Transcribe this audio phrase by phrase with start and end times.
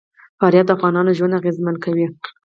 [0.39, 2.07] فاریاب د افغانانو ژوند اغېزمن کوي.